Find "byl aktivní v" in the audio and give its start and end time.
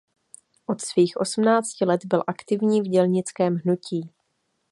2.05-2.85